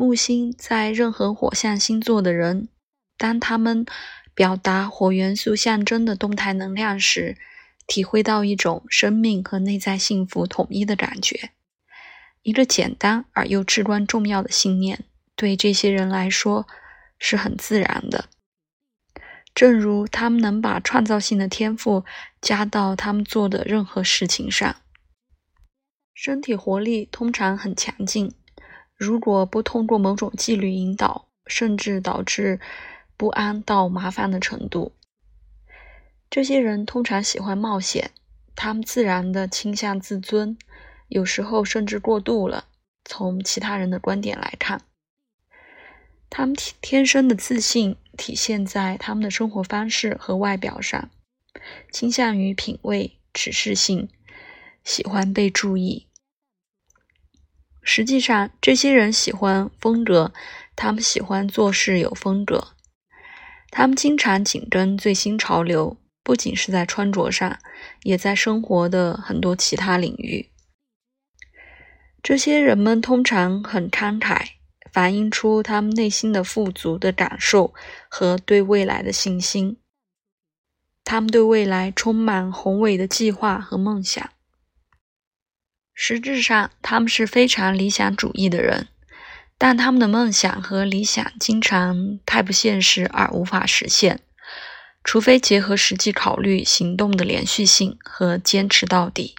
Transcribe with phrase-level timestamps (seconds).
[0.00, 2.68] 木星在任何火象星座的人，
[3.16, 3.84] 当他们
[4.32, 7.36] 表达火元素象征的动态能量时，
[7.84, 11.50] 体会到一种生命和内在幸福统一的感觉。
[12.42, 16.68] 一个简单而又至关重要的信念，对这些人来说
[17.18, 18.26] 是很自然的。
[19.52, 22.04] 正如他们能把创造性的天赋
[22.40, 24.76] 加到他们做的任何事情上。
[26.14, 28.32] 身体活力通常很强劲。
[28.98, 32.58] 如果不通过某种纪律引导，甚至导致
[33.16, 34.92] 不安到麻烦的程度，
[36.28, 38.10] 这些人通常喜欢冒险。
[38.56, 40.58] 他们自然的倾向自尊，
[41.06, 42.64] 有时候甚至过度了。
[43.04, 44.82] 从其他人的观点来看，
[46.28, 51.08] 他们天天生的自信体现在他们的生活方式和外表上，
[51.92, 54.08] 倾向于品味、指示性，
[54.82, 56.07] 喜欢被注意。
[57.90, 60.34] 实际上，这些人喜欢风格，
[60.76, 62.74] 他们喜欢做事有风格，
[63.70, 67.58] 他们经常紧跟最新潮流，不仅是在穿着上，
[68.02, 70.50] 也在生活的很多其他领域。
[72.22, 74.48] 这些人们通常很慷慨，
[74.92, 77.72] 反映出他们内心的富足的感受
[78.10, 79.78] 和对未来的信心。
[81.04, 84.28] 他们对未来充满宏伟的计划和梦想。
[86.00, 88.86] 实质上，他们是非常理想主义的人，
[89.58, 94.20] 但他们的梦想和理想经常太不现实而无法实现，
[95.02, 99.34] 除非结合实际考虑行动的连续性和坚持到底。